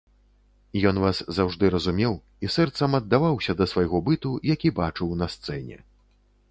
Ён 0.91 0.95
вас 1.03 1.19
заўжды 1.37 1.65
разумеў 1.75 2.13
і 2.47 2.51
сэрцам 2.55 2.97
аддаваўся 3.01 3.51
да 3.61 3.65
свайго 3.75 3.97
быту, 4.09 4.31
які 4.55 4.69
бачыў 4.83 5.15
на 5.23 5.27
сцэне. 5.37 5.77